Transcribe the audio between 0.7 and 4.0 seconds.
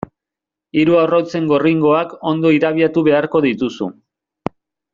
Hiru arrautzen gorringoak ondo irabiatu beharko dituzu.